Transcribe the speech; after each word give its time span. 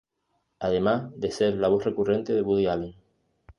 Además 0.57 1.11
de 1.15 1.29
ser 1.29 1.57
la 1.57 1.67
voz 1.67 1.83
recurrente 1.83 2.33
de 2.33 2.41
Woody 2.41 2.65
Allen. 2.65 2.95